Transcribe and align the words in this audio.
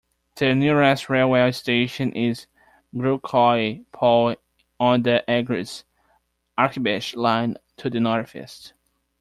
The 0.37 0.55
nearest 0.55 1.11
railway 1.11 1.51
station 1.51 2.11
is 2.13 2.47
Krugloye 2.91 3.85
Pole 3.91 4.35
on 4.79 5.03
the 5.03 5.23
Agryz-Akbash 5.29 7.15
line, 7.15 7.55
to 7.77 7.87
the 7.87 7.99
northeast. 7.99 8.73